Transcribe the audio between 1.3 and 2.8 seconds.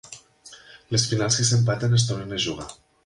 que s'empaten es tornen a jugar.